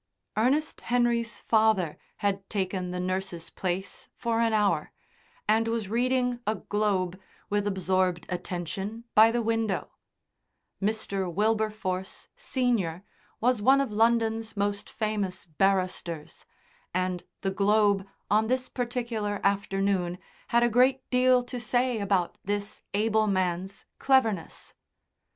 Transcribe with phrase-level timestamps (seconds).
[0.35, 1.95] Ernest Henry's father
[2.25, 4.91] had taken the nurse's place for an hour,
[5.47, 9.91] and was reading a Globe with absorbed attention by the window;
[10.81, 11.31] Mr.
[11.31, 13.03] Wilberforce, senior,
[13.39, 16.47] was one of London's most famous barristers,
[16.95, 22.81] and the Globe on this particular afternoon had a great deal to say about this
[22.95, 24.73] able man's cleverness.